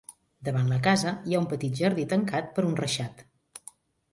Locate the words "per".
2.57-2.67